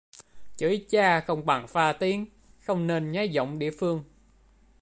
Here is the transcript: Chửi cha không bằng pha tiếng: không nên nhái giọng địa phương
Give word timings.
Chửi 0.55 0.85
cha 0.89 1.19
không 1.19 1.45
bằng 1.45 1.67
pha 1.67 1.93
tiếng: 1.93 2.25
không 2.59 2.87
nên 2.87 3.11
nhái 3.11 3.29
giọng 3.29 3.59
địa 3.59 3.71
phương 3.71 4.03